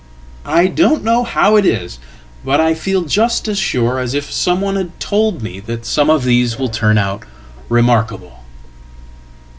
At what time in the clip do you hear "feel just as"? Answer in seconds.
2.73-3.59